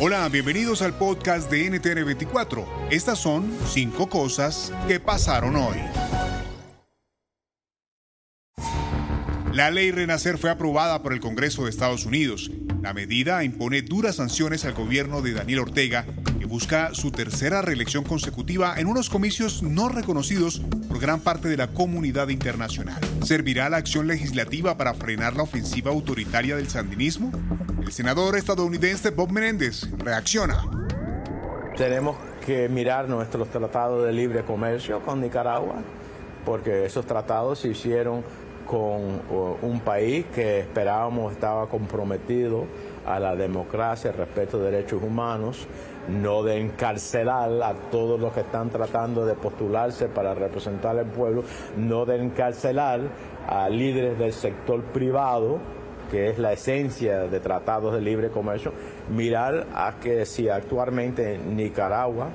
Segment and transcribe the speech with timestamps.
[0.00, 2.66] Hola, bienvenidos al podcast de NTN24.
[2.90, 5.76] Estas son cinco cosas que pasaron hoy.
[9.52, 12.50] La ley Renacer fue aprobada por el Congreso de Estados Unidos.
[12.82, 16.04] La medida impone duras sanciones al gobierno de Daniel Ortega,
[16.40, 21.56] que busca su tercera reelección consecutiva en unos comicios no reconocidos por gran parte de
[21.56, 23.00] la comunidad internacional.
[23.22, 27.30] ¿Servirá la acción legislativa para frenar la ofensiva autoritaria del sandinismo?
[27.84, 30.64] El senador estadounidense Bob Menéndez reacciona.
[31.76, 35.76] Tenemos que mirar nuestros tratados de libre comercio con Nicaragua,
[36.46, 38.24] porque esos tratados se hicieron
[38.66, 39.20] con
[39.60, 42.64] un país que esperábamos estaba comprometido
[43.04, 45.66] a la democracia, el respeto de derechos humanos,
[46.08, 51.44] no de encarcelar a todos los que están tratando de postularse para representar al pueblo,
[51.76, 53.00] no de encarcelar
[53.46, 55.60] a líderes del sector privado,
[56.14, 58.72] que es la esencia de tratados de libre comercio,
[59.10, 62.28] mirar a que si actualmente Nicaragua,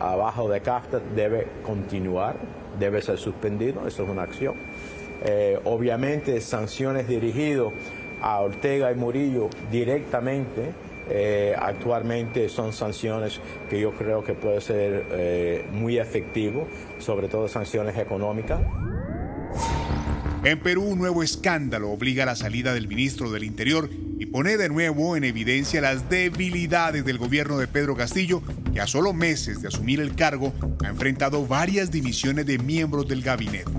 [0.00, 2.36] abajo de CAFTA, debe continuar
[2.78, 4.54] debe ser suspendido, eso es una acción.
[5.24, 7.68] Eh, obviamente, sanciones dirigidas
[8.22, 10.72] a Ortega y Murillo directamente,
[11.10, 16.66] eh, actualmente son sanciones que yo creo que puede ser eh, muy efectivo,
[16.98, 18.60] sobre todo sanciones económicas.
[20.44, 23.88] En Perú, un nuevo escándalo obliga a la salida del ministro del Interior
[24.18, 28.42] y pone de nuevo en evidencia las debilidades del gobierno de Pedro Castillo,
[28.74, 30.52] que a solo meses de asumir el cargo
[30.84, 33.70] ha enfrentado varias dimisiones de miembros del gabinete.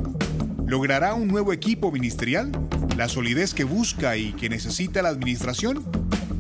[0.66, 2.52] ¿Logrará un nuevo equipo ministerial?
[2.97, 5.86] ¿La solidez que busca y que necesita la administración?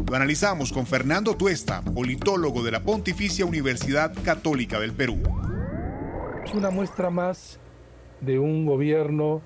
[0.09, 5.21] Lo analizamos con Fernando Tuesta, politólogo de la Pontificia Universidad Católica del Perú.
[6.43, 7.59] Es una muestra más
[8.21, 9.43] de un gobierno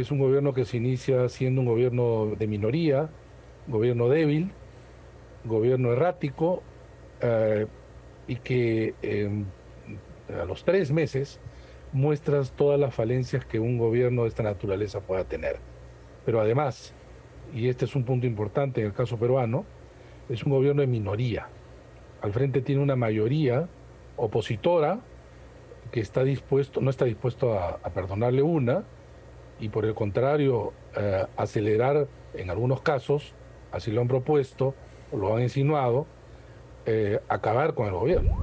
[0.00, 3.08] es un gobierno que se inicia siendo un gobierno de minoría,
[3.66, 4.50] gobierno débil,
[5.44, 6.62] gobierno errático,
[7.20, 7.66] eh,
[8.26, 9.44] y que em,
[10.40, 11.40] a los tres meses
[11.92, 15.58] muestras todas las falencias que un gobierno de esta naturaleza pueda tener.
[16.26, 16.94] Pero además,
[17.54, 19.64] y este es un punto importante en el caso peruano,
[20.28, 21.48] es un gobierno de minoría.
[22.20, 23.68] Al frente tiene una mayoría
[24.16, 25.00] opositora
[25.90, 28.84] que está dispuesto, no está dispuesto a perdonarle una,
[29.60, 33.34] y por el contrario eh, acelerar en algunos casos,
[33.72, 34.74] así lo han propuesto
[35.12, 36.06] lo han insinuado,
[36.86, 38.36] eh, acabar con el gobierno.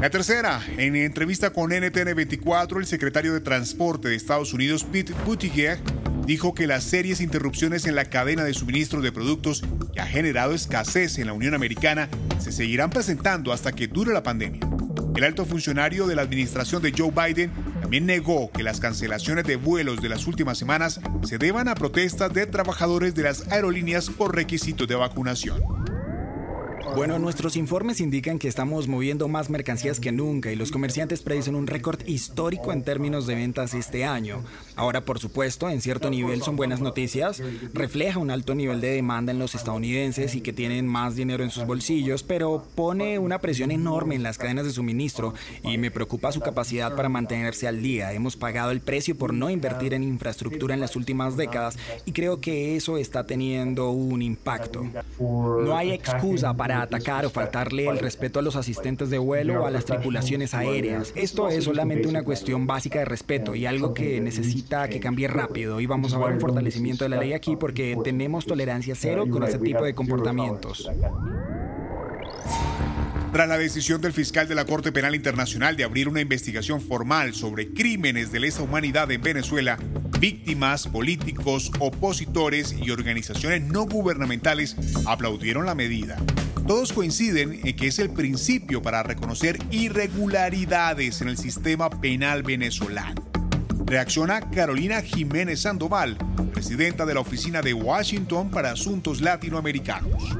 [0.00, 5.12] La tercera, en entrevista con NTN 24, el secretario de Transporte de Estados Unidos, Pete
[5.26, 5.80] Buttigieg,
[6.24, 10.54] dijo que las serias interrupciones en la cadena de suministro de productos que ha generado
[10.54, 14.60] escasez en la Unión Americana se seguirán presentando hasta que dure la pandemia.
[15.16, 19.56] El alto funcionario de la administración de Joe Biden también negó que las cancelaciones de
[19.56, 24.34] vuelos de las últimas semanas se deban a protestas de trabajadores de las aerolíneas por
[24.34, 25.77] requisitos de vacunación.
[26.94, 31.54] Bueno, nuestros informes indican que estamos moviendo más mercancías que nunca y los comerciantes predicen
[31.54, 34.42] un récord histórico en términos de ventas este año.
[34.76, 37.42] Ahora, por supuesto, en cierto nivel son buenas noticias,
[37.72, 41.50] refleja un alto nivel de demanda en los estadounidenses y que tienen más dinero en
[41.50, 46.32] sus bolsillos, pero pone una presión enorme en las cadenas de suministro y me preocupa
[46.32, 48.12] su capacidad para mantenerse al día.
[48.12, 51.76] Hemos pagado el precio por no invertir en infraestructura en las últimas décadas
[52.06, 54.86] y creo que eso está teniendo un impacto.
[55.18, 59.66] No hay excusa para atacar o faltarle el respeto a los asistentes de vuelo o
[59.66, 61.12] a las tripulaciones aéreas.
[61.14, 65.80] Esto es solamente una cuestión básica de respeto y algo que necesita que cambie rápido.
[65.80, 69.42] Y vamos a ver un fortalecimiento de la ley aquí porque tenemos tolerancia cero con
[69.42, 70.88] ese tipo de comportamientos.
[73.32, 77.34] Tras la decisión del fiscal de la Corte Penal Internacional de abrir una investigación formal
[77.34, 79.78] sobre crímenes de lesa humanidad en Venezuela,
[80.18, 84.74] Víctimas, políticos, opositores y organizaciones no gubernamentales
[85.06, 86.16] aplaudieron la medida.
[86.68, 93.22] Todos coinciden en que es el principio para reconocer irregularidades en el sistema penal venezolano.
[93.86, 96.18] Reacciona Carolina Jiménez Sandoval,
[96.52, 100.36] presidenta de la Oficina de Washington para Asuntos Latinoamericanos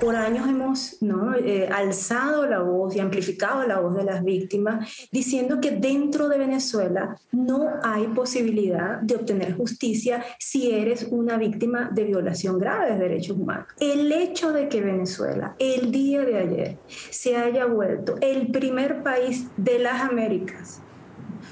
[0.00, 0.96] por años hemos
[1.44, 6.38] eh, alzado la voz y amplificado la voz de las víctimas, diciendo que dentro de
[6.38, 12.98] Venezuela no hay posibilidad de obtener justicia si eres una víctima de violación grave de
[12.98, 13.66] derechos humanos.
[13.78, 16.78] El hecho de que Venezuela el día de ayer
[17.10, 20.80] se haya vuelto el primer país de las Américas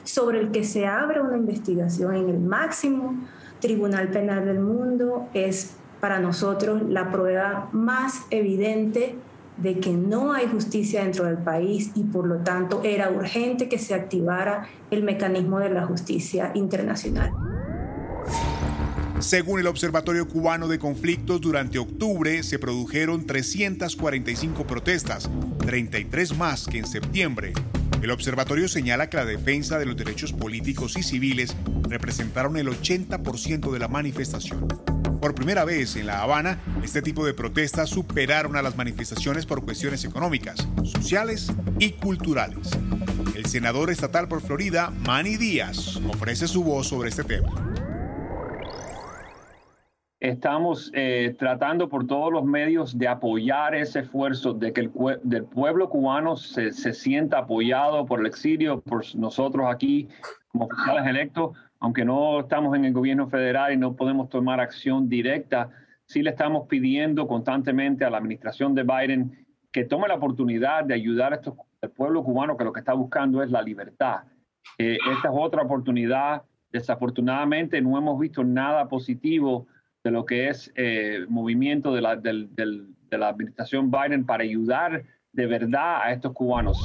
[0.04, 3.14] sobre el que se abre una investigación en el máximo
[3.60, 9.16] tribunal penal del mundo es para nosotros la prueba más evidente
[9.56, 13.78] de que no hay justicia dentro del país y por lo tanto era urgente que
[13.78, 17.32] se activara el mecanismo de la justicia internacional.
[19.18, 25.28] Según el Observatorio Cubano de Conflictos, durante octubre se produjeron 345 protestas,
[25.58, 27.52] 33 más que en septiembre.
[28.00, 31.56] El observatorio señala que la defensa de los derechos políticos y civiles
[31.88, 34.68] representaron el 80% de la manifestación.
[35.20, 39.64] Por primera vez en La Habana, este tipo de protestas superaron a las manifestaciones por
[39.64, 42.70] cuestiones económicas, sociales y culturales.
[43.34, 47.48] El senador estatal por Florida, Manny Díaz, ofrece su voz sobre este tema.
[50.20, 54.92] Estamos eh, tratando por todos los medios de apoyar ese esfuerzo, de que el
[55.22, 60.08] del pueblo cubano se, se sienta apoyado por el exilio, por nosotros aquí
[60.48, 65.08] como oficiales electos, aunque no estamos en el gobierno federal y no podemos tomar acción
[65.08, 65.70] directa,
[66.06, 70.94] sí le estamos pidiendo constantemente a la administración de Biden que tome la oportunidad de
[70.94, 74.22] ayudar a estos, al pueblo cubano que lo que está buscando es la libertad.
[74.78, 76.42] Eh, esta es otra oportunidad.
[76.70, 79.66] Desafortunadamente no hemos visto nada positivo
[80.02, 85.46] de lo que es eh, movimiento de la, de la administración Biden para ayudar de
[85.46, 86.84] verdad a estos cubanos.